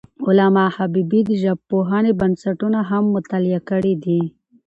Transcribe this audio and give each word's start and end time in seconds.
علامه 0.27 0.63
حبیبي 0.75 1.21
د 1.25 1.31
ژبپوهنې 1.43 2.11
بنسټونه 2.19 2.79
هم 2.89 3.03
مطالعه 3.15 3.59
کړي 3.69 3.93
دي. 4.05 4.21